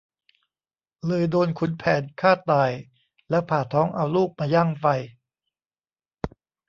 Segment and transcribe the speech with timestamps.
[1.07, 2.71] เลยโดนขุนแผนฆ่าตาย
[3.29, 4.85] แล้วผ่าท้องเอาลูกมาย่างไฟ